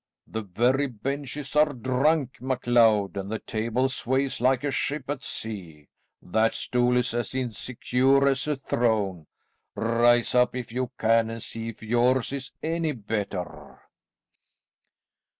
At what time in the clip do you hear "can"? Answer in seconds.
10.97-11.29